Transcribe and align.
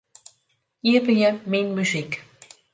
Iepenje 0.91 1.29
Myn 1.49 1.67
muzyk. 1.75 2.11